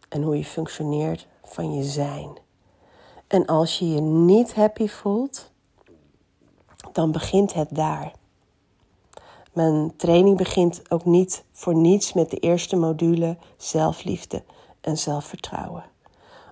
en 0.08 0.22
hoe 0.22 0.36
je 0.36 0.44
functioneert 0.44 1.26
van 1.44 1.74
je 1.74 1.82
zijn. 1.82 2.38
En 3.26 3.46
als 3.46 3.78
je 3.78 3.90
je 3.90 4.00
niet 4.00 4.54
happy 4.54 4.88
voelt, 4.88 5.50
dan 6.92 7.12
begint 7.12 7.54
het 7.54 7.68
daar. 7.70 8.12
Mijn 9.52 9.96
training 9.96 10.36
begint 10.36 10.90
ook 10.90 11.04
niet 11.04 11.44
voor 11.52 11.74
niets 11.74 12.12
met 12.12 12.30
de 12.30 12.36
eerste 12.36 12.76
module 12.76 13.36
zelfliefde 13.56 14.42
en 14.80 14.98
zelfvertrouwen. 14.98 15.84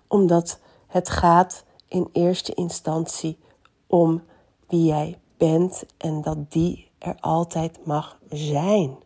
Omdat 0.07 0.59
het 0.87 1.09
gaat 1.09 1.65
in 1.89 2.09
eerste 2.13 2.55
instantie 2.55 3.39
om 3.87 4.23
wie 4.69 4.85
jij 4.85 5.19
bent 5.37 5.85
en 5.97 6.23
dat 6.23 6.53
die 6.53 6.91
er 6.99 7.17
altijd 7.21 7.87
mag 7.87 8.19
zijn. 8.31 8.97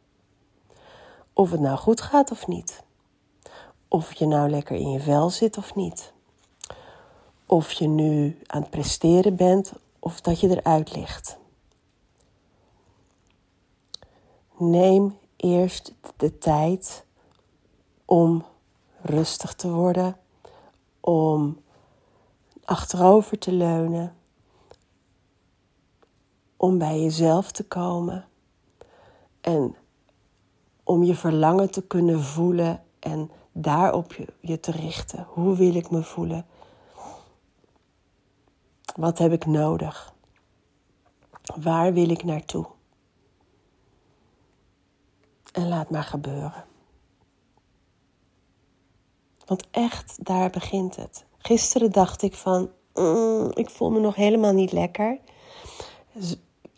Of 1.33 1.51
het 1.51 1.61
nou 1.61 1.79
goed 1.79 2.01
gaat 2.01 2.31
of 2.31 2.47
niet. 2.47 2.83
Of 3.89 4.15
je 4.15 4.27
nou 4.27 4.51
lekker 4.51 4.77
in 4.77 4.91
je 4.91 5.01
vel 5.01 5.31
zit 5.31 5.59
of 5.59 5.75
niet. 5.75 6.13
Of 7.47 7.73
je 7.73 7.89
nu 7.89 8.39
aan 8.47 8.61
het 8.61 8.71
presteren 8.71 9.37
bent 9.37 9.73
of 9.99 10.21
dat 10.21 10.41
je 10.41 10.49
eruit 10.49 10.97
ligt. 10.97 11.39
Neem 14.57 15.19
eerst 15.37 15.95
de 16.17 16.39
tijd 16.39 17.05
om 18.05 18.45
rustig 19.03 19.55
te 19.55 19.71
worden, 19.71 20.17
om 21.01 21.61
achterover 22.65 23.39
te 23.39 23.53
leunen, 23.53 24.15
om 26.61 26.79
bij 26.79 27.01
jezelf 27.01 27.51
te 27.53 27.65
komen 27.65 28.29
en 29.41 29.77
om 30.85 31.03
je 31.03 31.15
verlangen 31.15 31.71
te 31.71 31.87
kunnen 31.87 32.23
voelen 32.23 32.83
en 32.99 33.31
daarop 33.53 34.13
je, 34.13 34.27
je 34.41 34.61
te 34.61 34.71
richten. 34.71 35.27
Hoe 35.29 35.57
wil 35.57 35.75
ik 35.75 35.91
me 35.91 36.03
voelen? 36.03 36.47
Wat 38.97 39.19
heb 39.19 39.33
ik 39.33 39.47
nodig? 39.47 40.15
Waar 41.61 41.93
wil 41.93 42.11
ik 42.11 42.25
naartoe? 42.25 42.67
En 45.53 45.69
laat 45.69 45.91
maar 45.91 46.05
gebeuren. 46.05 46.65
Want 49.47 49.67
echt, 49.71 50.25
daar 50.25 50.51
begint 50.51 50.97
het. 50.97 51.25
Gisteren 51.39 51.93
dacht 51.93 52.23
ik 52.23 52.35
van, 52.35 52.71
mm, 52.95 53.51
ik 53.55 53.71
voel 53.71 53.91
me 53.91 54.01
nog 54.01 54.15
helemaal 54.15 54.53
niet 54.53 54.73
lekker. 54.73 55.19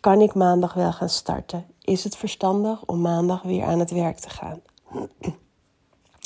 Kan 0.03 0.21
ik 0.21 0.33
maandag 0.33 0.73
wel 0.73 0.91
gaan 0.91 1.09
starten? 1.09 1.65
Is 1.81 2.03
het 2.03 2.15
verstandig 2.15 2.85
om 2.85 3.01
maandag 3.01 3.41
weer 3.41 3.65
aan 3.65 3.79
het 3.79 3.91
werk 3.91 4.17
te 4.17 4.29
gaan? 4.29 4.61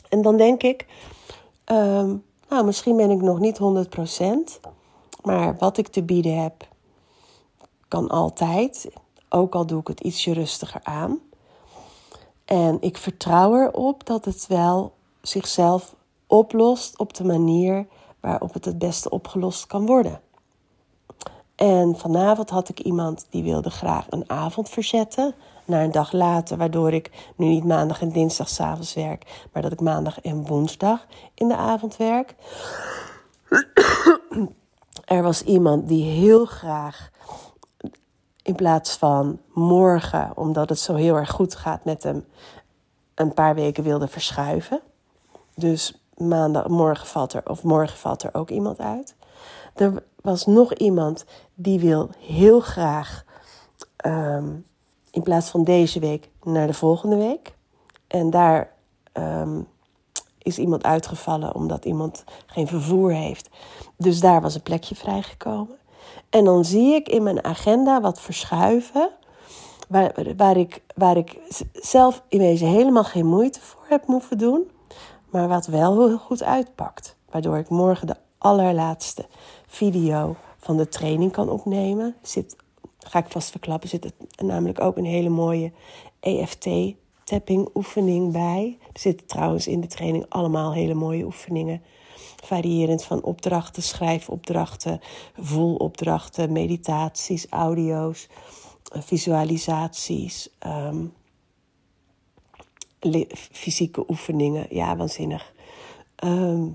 En 0.10 0.22
dan 0.22 0.38
denk 0.38 0.64
ik, 0.64 0.86
ehm, 1.64 2.16
nou, 2.50 2.66
misschien 2.66 2.98
ben 2.98 3.10
ik 3.10 3.22
nog 3.22 3.40
niet 3.40 3.58
100%, 3.58 4.60
maar 5.24 5.58
wat 5.58 5.78
ik 5.78 5.88
te 5.88 6.04
bieden 6.04 6.42
heb, 6.42 6.68
kan 7.88 8.10
altijd. 8.10 8.90
Ook 9.30 9.56
al 9.56 9.66
doe 9.66 9.80
ik 9.80 9.88
het 9.88 10.00
ietsje 10.00 10.34
rustiger 10.34 10.80
aan. 10.84 11.20
En 12.46 12.78
ik 12.82 12.98
vertrouw 12.98 13.56
erop 13.56 14.06
dat 14.06 14.26
het 14.26 14.48
wel 14.48 14.94
zichzelf 15.22 15.96
oplost 16.28 16.98
op 16.98 17.14
de 17.14 17.24
manier 17.24 17.88
waarop 18.20 18.54
het 18.54 18.66
het 18.66 18.78
beste 18.78 19.10
opgelost 19.10 19.68
kan 19.68 19.86
worden. 19.86 20.22
En 21.58 21.96
vanavond 21.98 22.50
had 22.50 22.70
ik 22.70 22.80
iemand 22.80 23.28
die 23.30 23.44
wilde 23.44 23.70
graag 23.70 24.06
een 24.10 24.30
avond 24.30 24.70
verzetten 24.70 25.36
naar 25.66 25.84
een 25.84 25.92
dag 25.92 26.12
later, 26.12 26.58
waardoor 26.58 26.94
ik 26.94 27.32
nu 27.36 27.48
niet 27.48 27.64
maandag 27.64 28.02
en 28.02 28.12
dinsdag 28.12 28.50
s'avonds 28.50 28.94
werk, 28.94 29.48
maar 29.54 29.62
dat 29.62 29.72
ik 29.72 29.82
maandag 29.82 30.22
en 30.22 30.46
woensdag 30.46 31.06
in 31.34 31.48
de 31.48 31.56
avond 31.56 31.98
werk. 31.98 32.36
Er 35.06 35.24
was 35.24 35.42
iemand 35.42 35.88
die 35.88 36.04
heel 36.04 36.46
graag 36.46 37.10
in 38.42 38.56
plaats 38.56 38.98
van 38.98 39.40
morgen, 39.54 40.32
omdat 40.36 40.70
het 40.70 40.80
zo 40.80 40.96
heel 40.96 41.16
erg 41.16 41.30
goed 41.30 41.56
gaat 41.56 41.86
met 41.86 42.04
hem, 42.04 42.26
een 43.16 43.34
paar 43.34 43.56
weken 43.56 43.84
wilde 43.84 44.08
verschuiven. 44.08 44.82
Dus 45.56 46.02
maandag, 46.18 46.68
morgen 46.68 47.08
valt 47.08 47.34
er, 47.34 47.50
of 47.50 47.64
morgen 47.64 47.98
valt 47.98 48.24
er 48.24 48.34
ook 48.34 48.50
iemand 48.50 48.80
uit. 48.80 49.16
Er 49.76 50.04
was 50.22 50.46
nog 50.46 50.74
iemand 50.74 51.26
die 51.54 51.80
wil 51.80 52.10
heel 52.20 52.60
graag 52.60 53.26
ehm, 53.96 54.56
in 55.12 55.24
plaats 55.24 55.50
van 55.50 55.64
deze 55.64 56.00
week 56.00 56.30
naar 56.44 56.68
de 56.68 56.74
volgende 56.74 57.16
week. 57.16 57.56
En 58.08 58.30
daar 58.30 58.74
ehm, 59.12 59.62
is 60.38 60.58
iemand 60.58 60.84
uitgevallen 60.84 61.56
omdat 61.56 61.86
iemand 61.86 62.24
geen 62.46 62.68
vervoer 62.68 63.12
heeft. 63.12 63.50
Dus 63.98 64.20
daar 64.20 64.42
was 64.42 64.56
een 64.56 64.62
plekje 64.62 64.96
vrijgekomen. 64.96 65.78
En 66.30 66.44
dan 66.44 66.66
zie 66.66 66.94
ik 66.94 67.10
in 67.10 67.24
mijn 67.24 67.44
agenda 67.44 68.02
wat 68.02 68.22
verschuiven. 68.22 69.10
Waar, 69.88 70.14
waar, 70.38 70.58
ik, 70.58 70.84
waar 70.96 71.18
ik 71.18 71.40
zelf 71.74 72.24
in 72.28 72.40
wezen 72.40 72.68
helemaal 72.68 73.04
geen 73.04 73.26
moeite 73.26 73.62
voor 73.62 73.86
heb 73.88 74.08
moeten 74.08 74.38
doen. 74.38 74.72
Maar 75.30 75.48
wat 75.48 75.66
wel 75.66 76.08
heel 76.08 76.18
goed 76.18 76.44
uitpakt. 76.44 77.16
Waardoor 77.30 77.58
ik 77.58 77.70
morgen 77.70 78.08
de 78.08 78.16
allerlaatste 78.38 79.26
video 79.68 80.36
van 80.58 80.78
de 80.78 80.90
training 80.90 81.32
kan 81.32 81.50
opnemen. 81.50 82.16
Zit, 82.22 82.56
ga 83.00 83.20
ik 83.20 83.32
vast 83.32 83.52
verklappen, 83.52 83.90
zit 83.90 84.06
er 84.06 84.46
namelijk 84.46 84.82
ook 84.82 84.98
een 84.98 85.06
hele 85.06 85.30
mooie 85.30 85.72
EFT-tapping 86.20 87.70
oefening 87.74 88.32
bij. 88.32 88.78
Er 88.94 89.00
zitten 89.00 89.28
trouwens 89.28 89.68
in 89.68 89.82
de 89.82 89.88
training 89.88 90.26
allemaal 90.30 90.74
hele 90.74 90.94
mooie 90.94 91.26
oefeningen. 91.26 91.82
Variërend 92.44 93.04
van 93.04 93.24
opdrachten, 93.24 93.84
schrijfopdrachten, 93.84 95.00
voelopdrachten, 95.40 96.52
meditaties, 96.52 97.48
audio's, 97.50 98.28
visualisaties. 98.84 100.50
Um, 100.66 101.14
fysieke 103.52 104.10
oefeningen. 104.10 104.68
Ja, 104.70 104.96
waanzinnig. 104.96 105.54
Ehm, 106.16 106.68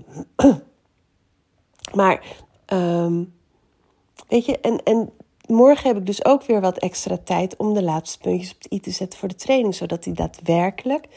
maar, 1.93 2.25
ehm, 2.65 3.23
weet 4.27 4.45
je, 4.45 4.59
en, 4.59 4.83
en 4.83 5.13
morgen 5.47 5.87
heb 5.87 5.97
ik 5.97 6.05
dus 6.05 6.25
ook 6.25 6.43
weer 6.43 6.61
wat 6.61 6.77
extra 6.77 7.17
tijd 7.17 7.55
om 7.55 7.73
de 7.73 7.83
laatste 7.83 8.17
puntjes 8.17 8.53
op 8.53 8.61
de 8.61 8.75
i 8.75 8.79
te 8.79 8.91
zetten 8.91 9.19
voor 9.19 9.27
de 9.27 9.35
training, 9.35 9.75
zodat 9.75 10.03
die 10.03 10.13
daadwerkelijk 10.13 11.07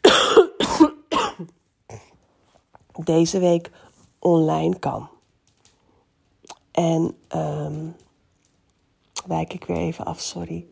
deze 3.04 3.38
week 3.38 3.70
online 4.18 4.78
kan. 4.78 5.08
En 6.70 7.16
um, 7.36 7.96
wijk 9.26 9.52
ik 9.52 9.64
weer 9.64 9.76
even 9.76 10.04
af, 10.04 10.20
sorry. 10.20 10.66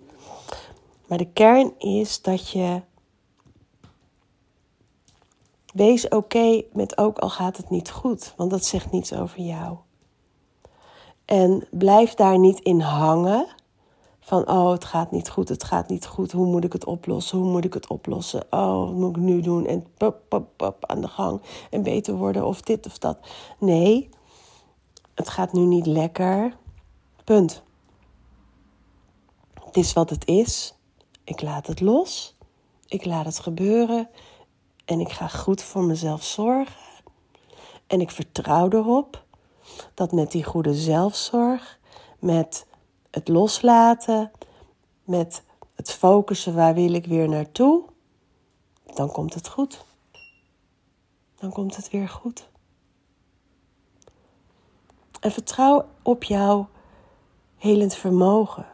Maar 1.07 1.19
de 1.19 1.33
kern 1.33 1.73
is 1.79 2.23
dat 2.23 2.51
je. 2.51 2.83
Wees 5.77 6.09
oké 6.09 6.63
met 6.73 6.99
ook 6.99 7.19
al 7.19 7.31
gaat 7.31 7.57
het 7.57 7.71
niet 7.71 7.91
goed, 7.91 8.35
want 8.37 8.51
dat 8.51 8.65
zegt 8.65 8.91
niets 8.91 9.13
over 9.13 9.41
jou. 9.41 9.77
En 11.25 11.67
blijf 11.71 12.15
daar 12.15 12.39
niet 12.39 12.61
in 12.61 12.81
hangen 12.81 13.47
van 14.21 14.49
oh, 14.49 14.71
het 14.71 14.85
gaat 14.85 15.11
niet 15.11 15.31
goed, 15.31 15.49
het 15.49 15.65
gaat 15.65 15.89
niet 15.89 16.07
goed, 16.07 16.33
hoe 16.33 16.47
moet 16.47 16.65
ik 16.65 16.73
het 16.73 16.85
oplossen, 16.85 17.39
hoe 17.39 17.51
moet 17.51 17.65
ik 17.65 17.75
het 17.75 17.87
oplossen, 17.87 18.47
oh, 18.51 18.79
wat 18.79 18.95
moet 18.95 19.17
ik 19.17 19.23
nu 19.23 19.41
doen? 19.41 19.67
En 19.67 19.87
pop, 19.97 20.21
pop, 20.29 20.49
pop, 20.57 20.87
aan 20.87 21.01
de 21.01 21.09
gang. 21.09 21.41
En 21.71 21.83
beter 21.83 22.15
worden 22.15 22.47
of 22.47 22.61
dit 22.61 22.87
of 22.87 22.99
dat. 22.99 23.19
Nee, 23.59 24.09
het 25.15 25.29
gaat 25.29 25.53
nu 25.53 25.61
niet 25.61 25.87
lekker, 25.87 26.57
punt. 27.25 27.63
Het 29.65 29.77
is 29.77 29.93
wat 29.93 30.11
het 30.11 30.27
is, 30.27 30.75
ik 31.25 31.43
laat 31.43 31.67
het 31.67 31.81
los, 31.81 32.37
ik 32.87 33.05
laat 33.05 33.25
het 33.25 33.39
gebeuren 33.39 34.09
en 34.87 35.01
ik 35.01 35.11
ga 35.11 35.29
goed 35.29 35.63
voor 35.63 35.85
mezelf 35.85 36.25
zorgen 36.25 36.87
en 37.87 38.01
ik 38.01 38.11
vertrouw 38.11 38.71
erop 38.71 39.25
dat 39.95 40.13
met 40.13 40.31
die 40.31 40.45
goede 40.45 40.75
zelfzorg, 40.75 41.79
met 42.19 42.67
het 43.11 43.29
loslaten, 43.29 44.31
met 45.05 45.43
het 45.75 45.93
focussen 45.93 46.55
waar 46.55 46.75
wil 46.75 46.93
ik 46.93 47.07
weer 47.07 47.29
naartoe, 47.29 47.85
dan 48.95 49.13
komt 49.13 49.35
het 49.35 49.49
goed. 49.49 49.85
Dan 51.37 51.53
komt 51.53 51.77
het 51.77 51.91
weer 51.91 52.09
goed. 52.09 52.49
En 55.21 55.33
vertrouw 55.33 55.89
op 56.03 56.25
jouw 56.25 56.69
helend 57.57 57.95
vermogen. 57.95 58.67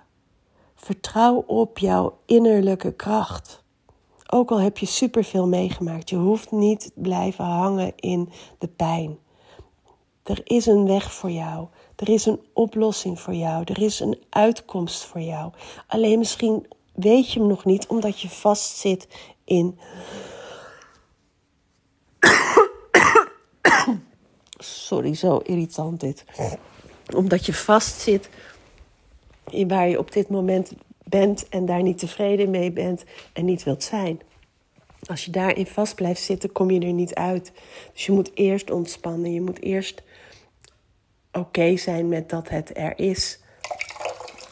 Vertrouw 0.75 1.45
op 1.47 1.79
jouw 1.79 2.19
innerlijke 2.25 2.93
kracht. 2.93 3.62
Ook 4.35 4.51
al 4.51 4.61
heb 4.61 4.79
je 4.79 4.87
superveel 4.87 5.49
meegemaakt, 5.49 6.11
je 6.11 6.17
hoeft 6.17 6.51
niet 6.51 6.91
blijven 6.95 7.45
hangen 7.45 7.93
in 7.97 8.29
de 8.59 8.69
pijn. 8.69 9.19
Er 10.23 10.41
is 10.45 10.67
een 10.67 10.87
weg 10.87 11.13
voor 11.13 11.31
jou. 11.31 11.69
Er 11.97 12.09
is 12.09 12.27
een 12.27 12.41
oplossing 12.53 13.21
voor 13.21 13.35
jou. 13.35 13.65
Er 13.65 13.83
is 13.83 14.01
een 14.01 14.23
uitkomst 14.31 15.05
voor 15.05 15.21
jou. 15.21 15.53
Alleen 15.87 16.19
misschien 16.19 16.67
weet 16.95 17.33
je 17.33 17.39
hem 17.39 17.49
nog 17.49 17.65
niet 17.65 17.87
omdat 17.87 18.21
je 18.21 18.29
vastzit 18.29 19.09
in. 19.45 19.79
Sorry, 24.59 25.15
zo 25.15 25.37
irritant 25.37 26.01
dit. 26.01 26.25
Omdat 27.17 27.47
je 27.47 27.55
vastzit 27.55 28.31
in 29.51 29.69
waar 29.69 29.89
je 29.89 29.99
op 29.99 30.13
dit 30.13 30.29
moment 30.29 30.73
bent 31.13 31.49
en 31.49 31.67
daar 31.67 31.83
niet 31.83 31.99
tevreden 31.99 32.51
mee 32.51 32.71
bent 32.71 33.05
en 33.33 33.45
niet 33.45 33.63
wilt 33.63 33.83
zijn. 33.83 34.21
Als 35.07 35.25
je 35.25 35.31
daarin 35.31 35.67
vast 35.67 35.95
blijft 35.95 36.23
zitten, 36.23 36.53
kom 36.53 36.71
je 36.71 36.81
er 36.81 36.93
niet 36.93 37.15
uit. 37.15 37.53
Dus 37.93 38.07
je 38.07 38.13
moet 38.13 38.31
eerst 38.35 38.71
ontspannen. 38.71 39.33
Je 39.33 39.41
moet 39.41 39.63
eerst 39.63 40.03
oké 41.33 41.77
zijn 41.77 42.09
met 42.09 42.29
dat 42.29 42.49
het 42.49 42.77
er 42.77 42.99
is, 42.99 43.41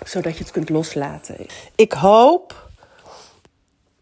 zodat 0.04 0.36
je 0.36 0.42
het 0.42 0.52
kunt 0.52 0.68
loslaten. 0.68 1.46
Ik 1.74 1.92
hoop 1.92 2.70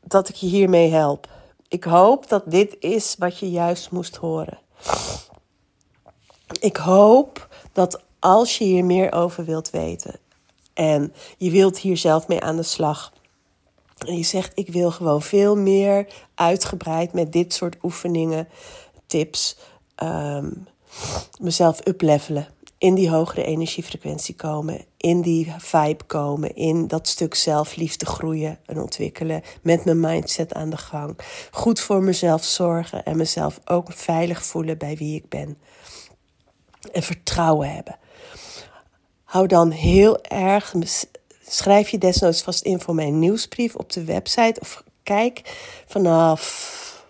dat 0.00 0.28
ik 0.28 0.35
je 0.35 0.46
hiermee 0.46 0.90
help. 0.90 1.28
Ik 1.68 1.85
hoop 1.85 2.28
dat 2.28 2.50
dit 2.50 2.76
is 2.80 3.14
wat 3.18 3.38
je 3.38 3.50
juist 3.50 3.90
moest 3.90 4.16
horen. 4.16 4.59
Ik 6.61 6.76
hoop 6.76 7.48
dat 7.72 8.02
als 8.18 8.59
je 8.59 8.64
hier 8.64 8.85
meer 8.85 9.12
over 9.12 9.44
wilt 9.44 9.70
weten 9.70 10.20
en 10.78 11.12
je 11.36 11.50
wilt 11.50 11.78
hier 11.78 11.96
zelf 11.96 12.28
mee 12.28 12.40
aan 12.40 12.56
de 12.56 12.62
slag. 12.62 13.12
En 14.06 14.16
je 14.16 14.22
zegt, 14.22 14.52
ik 14.54 14.68
wil 14.68 14.90
gewoon 14.90 15.22
veel 15.22 15.56
meer 15.56 16.06
uitgebreid 16.34 17.12
met 17.12 17.32
dit 17.32 17.52
soort 17.52 17.76
oefeningen, 17.82 18.48
tips, 19.06 19.58
um, 20.02 20.66
mezelf 21.40 21.86
uplevelen 21.86 22.48
in 22.78 22.94
die 22.94 23.10
hogere 23.10 23.44
energiefrequentie 23.44 24.34
komen, 24.34 24.84
in 24.96 25.20
die 25.20 25.54
vibe 25.58 26.04
komen, 26.04 26.54
in 26.54 26.86
dat 26.86 27.08
stuk 27.08 27.34
zelfliefde 27.34 28.06
groeien 28.06 28.58
en 28.66 28.80
ontwikkelen, 28.80 29.42
met 29.62 29.84
mijn 29.84 30.00
mindset 30.00 30.54
aan 30.54 30.70
de 30.70 30.76
gang. 30.76 31.18
Goed 31.50 31.80
voor 31.80 32.02
mezelf 32.02 32.44
zorgen 32.44 33.04
en 33.04 33.16
mezelf 33.16 33.60
ook 33.64 33.92
veilig 33.92 34.44
voelen 34.44 34.78
bij 34.78 34.96
wie 34.96 35.16
ik 35.16 35.28
ben. 35.28 35.58
En 36.92 37.02
vertrouwen 37.02 37.74
hebben. 37.74 37.98
Hou 39.28 39.46
dan 39.46 39.70
heel 39.70 40.22
erg, 40.22 40.74
schrijf 41.48 41.88
je 41.88 41.98
desnoods 41.98 42.42
vast 42.42 42.64
in 42.64 42.80
voor 42.80 42.94
mijn 42.94 43.18
nieuwsbrief 43.18 43.74
op 43.74 43.92
de 43.92 44.04
website 44.04 44.60
of 44.60 44.84
kijk 45.02 45.42
vanaf, 45.86 47.04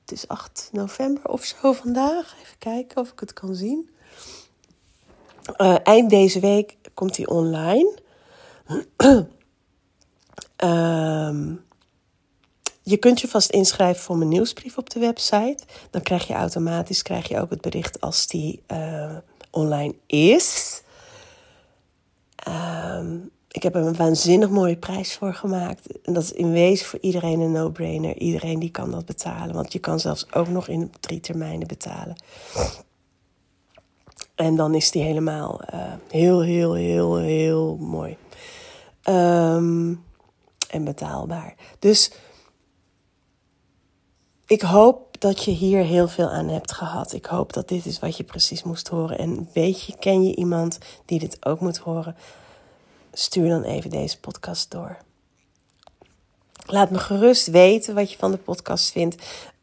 het 0.00 0.12
is 0.12 0.28
8 0.28 0.68
november 0.72 1.28
of 1.28 1.44
zo 1.44 1.72
vandaag. 1.72 2.36
Even 2.40 2.58
kijken 2.58 3.00
of 3.00 3.10
ik 3.10 3.20
het 3.20 3.32
kan 3.32 3.54
zien. 3.54 3.90
Uh, 5.56 5.76
eind 5.82 6.10
deze 6.10 6.40
week 6.40 6.76
komt 6.94 7.16
hij 7.16 7.26
online. 7.26 7.98
um, 10.56 11.64
je 12.92 12.96
kunt 12.96 13.20
je 13.20 13.28
vast 13.28 13.50
inschrijven 13.50 14.02
voor 14.02 14.16
mijn 14.16 14.30
nieuwsbrief 14.30 14.78
op 14.78 14.90
de 14.90 15.00
website. 15.00 15.64
Dan 15.90 16.02
krijg 16.02 16.26
je 16.26 16.34
automatisch 16.34 17.02
krijg 17.02 17.28
je 17.28 17.40
ook 17.40 17.50
het 17.50 17.60
bericht 17.60 18.00
als 18.00 18.26
die 18.26 18.62
uh, 18.68 19.16
online 19.50 19.94
is. 20.06 20.82
Um, 22.48 23.30
ik 23.48 23.62
heb 23.62 23.74
er 23.74 23.86
een 23.86 23.96
waanzinnig 23.96 24.50
mooie 24.50 24.76
prijs 24.76 25.16
voor 25.16 25.34
gemaakt. 25.34 26.04
En 26.04 26.12
dat 26.12 26.22
is 26.22 26.32
in 26.32 26.52
wezen 26.52 26.86
voor 26.86 26.98
iedereen 27.02 27.40
een 27.40 27.52
no-brainer. 27.52 28.16
Iedereen 28.16 28.58
die 28.58 28.70
kan 28.70 28.90
dat 28.90 29.06
betalen. 29.06 29.54
Want 29.54 29.72
je 29.72 29.78
kan 29.78 30.00
zelfs 30.00 30.32
ook 30.32 30.48
nog 30.48 30.68
in 30.68 30.92
drie 31.00 31.20
termijnen 31.20 31.66
betalen. 31.66 32.22
En 34.34 34.56
dan 34.56 34.74
is 34.74 34.90
die 34.90 35.02
helemaal 35.02 35.60
uh, 35.74 35.92
heel, 36.10 36.42
heel, 36.42 36.74
heel, 36.74 37.16
heel 37.16 37.76
mooi. 37.76 38.16
Um, 39.08 40.04
en 40.70 40.84
betaalbaar. 40.84 41.54
Dus 41.78 42.12
ik 44.46 44.62
hoop 44.62 45.09
dat 45.20 45.44
je 45.44 45.50
hier 45.50 45.84
heel 45.84 46.08
veel 46.08 46.28
aan 46.28 46.48
hebt 46.48 46.72
gehad. 46.72 47.12
Ik 47.12 47.26
hoop 47.26 47.52
dat 47.52 47.68
dit 47.68 47.86
is 47.86 47.98
wat 47.98 48.16
je 48.16 48.24
precies 48.24 48.62
moest 48.62 48.88
horen. 48.88 49.18
En 49.18 49.48
weet 49.52 49.82
je, 49.82 49.96
ken 49.98 50.22
je 50.22 50.34
iemand 50.34 50.78
die 51.04 51.18
dit 51.18 51.46
ook 51.46 51.60
moet 51.60 51.78
horen? 51.78 52.16
Stuur 53.12 53.48
dan 53.48 53.62
even 53.62 53.90
deze 53.90 54.20
podcast 54.20 54.70
door. 54.70 54.96
Laat 56.66 56.90
me 56.90 56.98
gerust 56.98 57.46
weten 57.46 57.94
wat 57.94 58.12
je 58.12 58.18
van 58.18 58.30
de 58.30 58.36
podcast 58.36 58.92
vindt. 58.92 59.14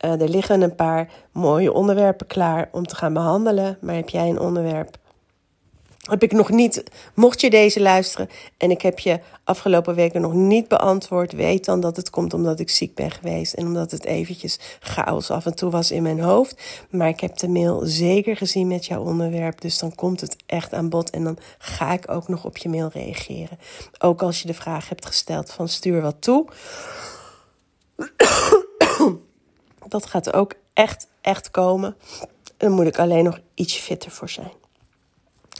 Uh, 0.06 0.22
er 0.22 0.30
liggen 0.30 0.62
een 0.62 0.76
paar 0.76 1.12
mooie 1.32 1.74
onderwerpen 1.74 2.28
klaar 2.28 2.70
om 2.72 2.88
te 2.88 2.96
gaan 2.96 3.13
behandelen. 3.13 3.78
Maar 3.82 3.96
heb 3.96 4.10
jij 4.10 4.30
een 4.30 4.39
onderwerp 4.39 4.98
heb 6.10 6.24
ik 6.24 6.32
nog 6.32 6.50
niet, 6.50 6.84
mocht 7.13 7.41
je 7.41 7.50
deze 7.50 7.82
luisteren 7.82 8.30
en 8.58 8.72
ik 8.72 8.82
heb 8.82 9.00
je 9.00 9.20
afgelopen 9.43 9.96
weken 9.96 10.22
nog 10.22 10.34
niet 10.34 10.67
beantwoord, 10.67 11.32
weet 11.32 11.65
dan 11.65 11.80
dat 11.80 11.96
het 11.96 12.10
komt 12.10 12.34
omdat 12.34 12.60
ik 12.60 12.70
ziek 12.70 12.96
ben 12.96 13.12
geweest 13.12 13.54
en 13.54 13.65
omdat 13.65 13.91
het 13.91 14.06
eventjes 14.06 14.60
chaos 14.80 15.32
af 15.32 15.46
en 15.46 15.56
toe 15.56 15.70
was 15.70 15.91
in 15.91 16.04
mijn 16.04 16.20
hoofd. 16.20 16.62
Maar 16.89 17.08
ik 17.08 17.20
heb 17.20 17.38
de 17.38 17.48
mail 17.48 17.82
zeker 17.84 18.38
gezien 18.38 18.67
met 18.67 18.86
jouw 18.86 19.04
onderwerp, 19.04 19.62
dus 19.62 19.78
dan 19.78 19.96
komt 19.96 20.22
het 20.22 20.36
echt 20.46 20.74
aan 20.74 20.89
bod 20.89 21.10
en 21.10 21.24
dan 21.24 21.38
ga 21.58 21.93
ik 21.93 22.12
ook 22.12 22.28
nog 22.28 22.46
op 22.46 22.58
je 22.58 22.70
mail 22.70 22.89
reageren. 22.93 23.60
Ook 24.00 24.22
als 24.22 24.41
je 24.41 24.48
de 24.48 24.54
vraag 24.54 24.89
hebt 24.89 25.06
gesteld 25.06 25.52
van 25.52 25.67
stuur 25.67 26.02
wat 26.02 26.15
toe. 26.20 26.46
Dat 29.88 30.06
gaat 30.06 30.34
ook 30.34 30.54
echt, 30.74 31.08
echt 31.22 31.52
komen. 31.52 31.96
Dan 32.58 32.72
moet 32.72 32.88
ik 32.88 33.00
alleen 33.00 33.24
nog 33.24 33.39
iets 33.54 33.76
fitter 33.76 34.12
voor 34.12 34.30
zijn 34.30 34.52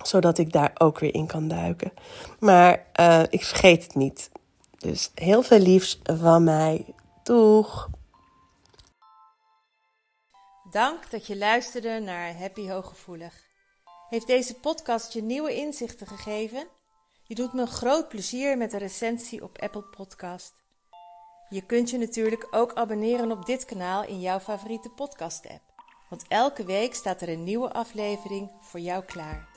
zodat 0.03 0.38
ik 0.38 0.51
daar 0.51 0.71
ook 0.77 0.99
weer 0.99 1.13
in 1.13 1.27
kan 1.27 1.47
duiken. 1.47 1.91
Maar 2.39 2.86
uh, 2.99 3.23
ik 3.29 3.43
vergeet 3.43 3.83
het 3.83 3.95
niet. 3.95 4.29
Dus 4.77 5.12
heel 5.15 5.43
veel 5.43 5.60
liefs 5.60 5.99
van 6.03 6.43
mij. 6.43 6.86
Doeg! 7.23 7.89
Dank 10.71 11.12
dat 11.12 11.27
je 11.27 11.38
luisterde 11.38 11.99
naar 11.99 12.38
Happy 12.38 12.69
Hooggevoelig. 12.69 13.45
Heeft 14.10 14.27
deze 14.27 14.53
podcast 14.53 15.13
je 15.13 15.21
nieuwe 15.21 15.55
inzichten 15.55 16.07
gegeven? 16.07 16.67
Je 17.23 17.36
doet 17.36 17.53
me 17.53 17.65
groot 17.65 18.10
plezier 18.10 18.57
met 18.57 18.73
een 18.73 18.79
recensie 18.79 19.43
op 19.43 19.57
Apple 19.62 19.81
Podcast. 19.81 20.53
Je 21.49 21.62
kunt 21.62 21.89
je 21.89 21.97
natuurlijk 21.97 22.47
ook 22.51 22.73
abonneren 22.73 23.31
op 23.31 23.45
dit 23.45 23.65
kanaal 23.65 24.03
in 24.03 24.19
jouw 24.19 24.39
favoriete 24.39 24.89
podcast-app. 24.89 25.62
Want 26.10 26.25
elke 26.27 26.63
week 26.63 26.93
staat 26.93 27.21
er 27.21 27.29
een 27.29 27.43
nieuwe 27.43 27.71
aflevering 27.71 28.51
voor 28.62 28.79
jou 28.79 29.03
klaar. 29.03 29.57